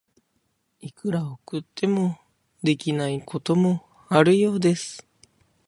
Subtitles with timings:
[0.79, 2.19] いくら送っても、
[2.63, 5.07] できないこともあるようです。